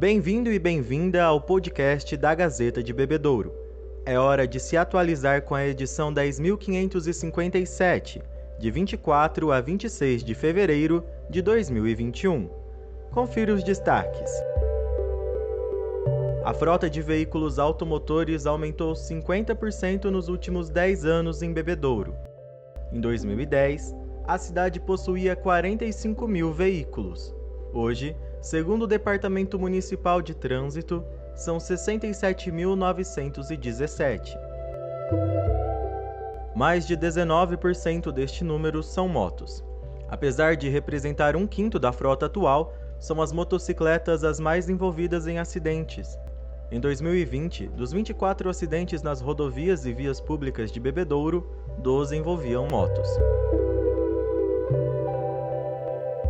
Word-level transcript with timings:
Bem-vindo 0.00 0.50
e 0.50 0.58
bem-vinda 0.58 1.22
ao 1.22 1.42
podcast 1.42 2.16
da 2.16 2.34
Gazeta 2.34 2.82
de 2.82 2.90
Bebedouro. 2.90 3.54
É 4.06 4.18
hora 4.18 4.48
de 4.48 4.58
se 4.58 4.74
atualizar 4.74 5.42
com 5.42 5.54
a 5.54 5.66
edição 5.66 6.10
10.557, 6.10 8.22
de 8.58 8.70
24 8.70 9.52
a 9.52 9.60
26 9.60 10.24
de 10.24 10.34
fevereiro 10.34 11.04
de 11.28 11.42
2021. 11.42 12.48
Confira 13.10 13.52
os 13.52 13.62
destaques. 13.62 14.32
A 16.46 16.54
frota 16.54 16.88
de 16.88 17.02
veículos 17.02 17.58
automotores 17.58 18.46
aumentou 18.46 18.94
50% 18.94 20.04
nos 20.04 20.30
últimos 20.30 20.70
10 20.70 21.04
anos 21.04 21.42
em 21.42 21.52
Bebedouro. 21.52 22.14
Em 22.90 23.02
2010, 23.02 23.94
a 24.26 24.38
cidade 24.38 24.80
possuía 24.80 25.36
45 25.36 26.26
mil 26.26 26.54
veículos. 26.54 27.36
Hoje, 27.74 28.16
segundo 28.40 28.82
o 28.82 28.86
Departamento 28.86 29.58
Municipal 29.58 30.22
de 30.22 30.34
Trânsito, 30.34 31.04
são 31.34 31.58
67.917. 31.58 34.38
Mais 36.54 36.86
de 36.86 36.96
19% 36.96 38.12
deste 38.12 38.44
número 38.44 38.82
são 38.82 39.08
motos. 39.08 39.64
Apesar 40.08 40.56
de 40.56 40.68
representar 40.68 41.36
um 41.36 41.46
quinto 41.46 41.78
da 41.78 41.92
frota 41.92 42.26
atual, 42.26 42.74
são 42.98 43.22
as 43.22 43.32
motocicletas 43.32 44.24
as 44.24 44.38
mais 44.38 44.68
envolvidas 44.68 45.26
em 45.26 45.38
acidentes. 45.38 46.18
Em 46.70 46.78
2020, 46.78 47.68
dos 47.68 47.92
24 47.92 48.50
acidentes 48.50 49.02
nas 49.02 49.20
rodovias 49.20 49.86
e 49.86 49.92
vias 49.92 50.20
públicas 50.20 50.70
de 50.70 50.78
Bebedouro, 50.78 51.48
12 51.78 52.16
envolviam 52.16 52.68
motos. 52.68 53.08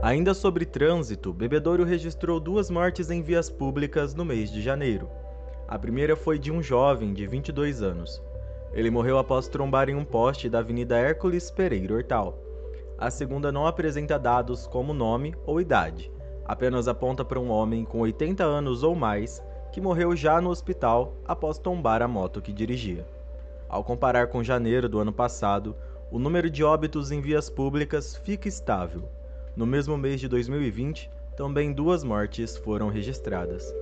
Ainda 0.02 0.32
sobre 0.32 0.64
trânsito, 0.64 1.30
Bebedouro 1.30 1.84
registrou 1.84 2.40
duas 2.40 2.70
mortes 2.70 3.10
em 3.10 3.20
vias 3.20 3.50
públicas 3.50 4.14
no 4.14 4.24
mês 4.24 4.50
de 4.50 4.62
janeiro. 4.62 5.10
A 5.68 5.78
primeira 5.78 6.16
foi 6.16 6.38
de 6.38 6.50
um 6.50 6.62
jovem 6.62 7.12
de 7.12 7.26
22 7.26 7.82
anos. 7.82 8.22
Ele 8.72 8.90
morreu 8.90 9.18
após 9.18 9.46
trombar 9.46 9.90
em 9.90 9.94
um 9.94 10.04
poste 10.04 10.48
da 10.48 10.60
Avenida 10.60 10.96
Hércules 10.96 11.50
Pereira 11.50 11.92
Hortal. 11.92 12.38
A 12.96 13.10
segunda 13.10 13.52
não 13.52 13.66
apresenta 13.66 14.18
dados 14.18 14.66
como 14.66 14.94
nome 14.94 15.34
ou 15.44 15.60
idade, 15.60 16.10
apenas 16.46 16.88
aponta 16.88 17.22
para 17.22 17.38
um 17.38 17.50
homem 17.50 17.84
com 17.84 18.00
80 18.00 18.42
anos 18.42 18.82
ou 18.82 18.94
mais 18.94 19.42
que 19.70 19.82
morreu 19.82 20.16
já 20.16 20.40
no 20.40 20.48
hospital 20.48 21.14
após 21.26 21.58
tombar 21.58 22.00
a 22.00 22.08
moto 22.08 22.40
que 22.40 22.54
dirigia. 22.54 23.06
Ao 23.68 23.84
comparar 23.84 24.28
com 24.28 24.42
janeiro 24.42 24.88
do 24.88 24.98
ano 24.98 25.12
passado, 25.12 25.76
o 26.10 26.18
número 26.18 26.48
de 26.48 26.64
óbitos 26.64 27.12
em 27.12 27.20
vias 27.20 27.50
públicas 27.50 28.16
fica 28.16 28.48
estável, 28.48 29.08
no 29.56 29.66
mesmo 29.66 29.96
mês 29.96 30.20
de 30.20 30.28
2020, 30.28 31.10
também 31.36 31.72
duas 31.72 32.04
mortes 32.04 32.56
foram 32.56 32.88
registradas. 32.88 33.74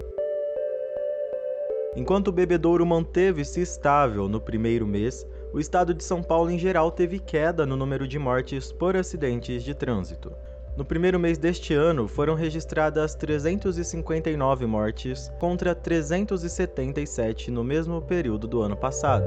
Enquanto 1.97 2.29
o 2.29 2.33
bebedouro 2.33 2.87
manteve-se 2.87 3.61
estável 3.61 4.29
no 4.29 4.41
primeiro 4.41 4.87
mês, 4.87 5.27
o 5.53 5.59
estado 5.59 5.93
de 5.93 6.05
São 6.05 6.23
Paulo 6.23 6.51
em 6.51 6.59
geral 6.59 6.91
teve 6.93 7.19
queda 7.19 7.67
no 7.67 7.77
número 7.77 8.07
de 8.07 8.19
mortes 8.19 8.71
por 8.71 8.97
acidentes 8.97 9.65
de 9.65 9.75
trânsito. 9.75 10.33
No 10.77 10.85
primeiro 10.85 11.19
mês 11.19 11.39
deste 11.39 11.75
ano, 11.75 12.07
foram 12.07 12.35
registradas 12.37 13.17
359 13.17 14.67
mortes 14.67 15.29
contra 15.41 15.75
377 15.75 17.51
no 17.51 17.65
mesmo 17.65 18.01
período 18.01 18.47
do 18.47 18.63
ano 18.63 18.77
passado. 18.77 19.27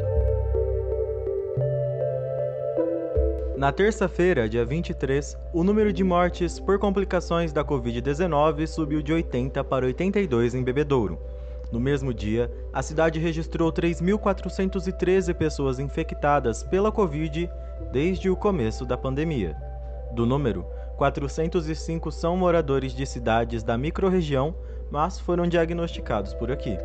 Na 3.62 3.72
terça-feira, 3.72 4.50
dia 4.50 4.66
23, 4.66 5.38
o 5.54 5.64
número 5.64 5.94
de 5.94 6.04
mortes 6.04 6.60
por 6.60 6.80
complicações 6.80 7.54
da 7.54 7.64
Covid-19 7.64 8.66
subiu 8.66 9.04
de 9.04 9.14
80 9.14 9.64
para 9.64 9.86
82 9.86 10.56
em 10.56 10.64
Bebedouro. 10.64 11.20
No 11.72 11.80
mesmo 11.80 12.12
dia, 12.12 12.52
a 12.74 12.82
cidade 12.82 13.20
registrou 13.20 13.72
3.413 13.72 15.36
pessoas 15.36 15.78
infectadas 15.78 16.64
pela 16.64 16.92
Covid 16.92 17.48
desde 17.92 18.32
o 18.32 18.36
começo 18.36 18.84
da 18.84 18.98
pandemia. 18.98 19.56
Do 20.12 20.26
número, 20.26 20.66
405 20.98 22.12
são 22.12 22.36
moradores 22.36 22.96
de 22.96 23.06
cidades 23.06 23.62
da 23.62 23.78
microrregião, 23.78 24.56
mas 24.90 25.20
foram 25.20 25.46
diagnosticados 25.46 26.34
por 26.34 26.52
aqui. 26.52 26.80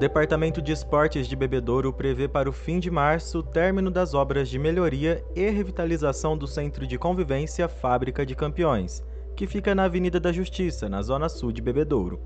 Departamento 0.00 0.62
de 0.62 0.72
Esportes 0.72 1.28
de 1.28 1.36
Bebedouro 1.36 1.92
prevê 1.92 2.26
para 2.26 2.48
o 2.48 2.54
fim 2.54 2.80
de 2.80 2.90
março 2.90 3.40
o 3.40 3.42
término 3.42 3.90
das 3.90 4.14
obras 4.14 4.48
de 4.48 4.58
melhoria 4.58 5.22
e 5.36 5.50
revitalização 5.50 6.38
do 6.38 6.46
Centro 6.46 6.86
de 6.86 6.96
Convivência 6.96 7.68
Fábrica 7.68 8.24
de 8.24 8.34
Campeões, 8.34 9.04
que 9.36 9.46
fica 9.46 9.74
na 9.74 9.84
Avenida 9.84 10.18
da 10.18 10.32
Justiça, 10.32 10.88
na 10.88 11.02
zona 11.02 11.28
sul 11.28 11.52
de 11.52 11.60
Bebedouro. 11.60 12.18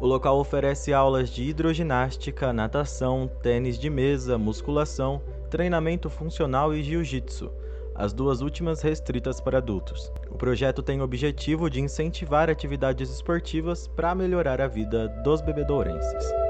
O 0.00 0.06
local 0.06 0.38
oferece 0.38 0.92
aulas 0.92 1.30
de 1.30 1.42
hidroginástica, 1.42 2.52
natação, 2.52 3.28
tênis 3.42 3.76
de 3.76 3.90
mesa, 3.90 4.38
musculação, 4.38 5.20
treinamento 5.50 6.08
funcional 6.08 6.72
e 6.72 6.80
jiu-jitsu, 6.80 7.50
as 7.92 8.12
duas 8.12 8.40
últimas 8.40 8.82
restritas 8.82 9.40
para 9.40 9.58
adultos. 9.58 10.12
O 10.30 10.38
projeto 10.38 10.80
tem 10.80 11.00
o 11.00 11.04
objetivo 11.04 11.68
de 11.68 11.80
incentivar 11.80 12.48
atividades 12.48 13.10
esportivas 13.10 13.88
para 13.88 14.14
melhorar 14.14 14.60
a 14.60 14.68
vida 14.68 15.08
dos 15.24 15.40
bebedourenses. 15.40 16.49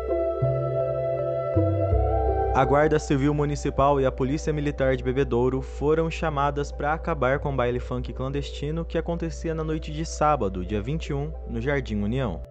A 2.53 2.65
Guarda 2.65 2.99
Civil 2.99 3.33
Municipal 3.33 4.01
e 4.01 4.05
a 4.05 4.11
Polícia 4.11 4.53
Militar 4.53 4.97
de 4.97 5.05
Bebedouro 5.05 5.63
foram 5.63 6.11
chamadas 6.11 6.73
para 6.73 6.93
acabar 6.93 7.39
com 7.39 7.53
o 7.53 7.57
baile 7.57 7.79
funk 7.79 8.13
clandestino 8.13 8.85
que 8.85 8.99
acontecia 8.99 9.55
na 9.55 9.63
noite 9.63 9.93
de 9.93 10.05
sábado, 10.05 10.67
dia 10.67 10.83
21, 10.83 11.33
no 11.49 11.61
Jardim 11.61 12.03
União. 12.03 12.43